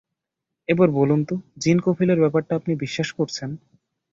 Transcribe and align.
এখন 0.69 0.89
বলুন 0.93 1.19
তো 1.23 1.33
জিন 1.57 1.77
কফিলের 1.79 2.19
ব্যাপারটা 2.19 2.53
আপনি 2.55 2.71
বিশ্বাস 2.83 3.09
করছেন? 3.11 3.49